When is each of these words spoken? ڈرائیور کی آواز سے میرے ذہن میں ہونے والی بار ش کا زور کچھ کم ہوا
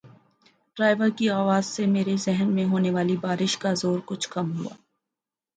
ڈرائیور 0.77 1.09
کی 1.17 1.29
آواز 1.31 1.65
سے 1.65 1.85
میرے 1.85 2.15
ذہن 2.17 2.47
میں 2.55 2.65
ہونے 2.65 2.91
والی 2.91 3.17
بار 3.17 3.39
ش 3.45 3.57
کا 3.57 3.73
زور 3.73 3.99
کچھ 4.05 4.27
کم 4.29 4.47
ہوا 4.57 4.73